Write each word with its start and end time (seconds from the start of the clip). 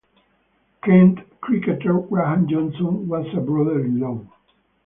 Kent 0.83 1.19
cricketer 1.41 1.99
Graham 1.99 2.47
Johnson 2.49 3.07
was 3.07 3.27
a 3.37 3.39
brother-in-law. 3.39 4.25